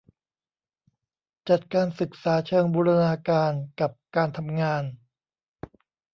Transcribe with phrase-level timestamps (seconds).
[1.49, 4.83] จัดการศึกษาเชิงบูรณาการกับการทำงาน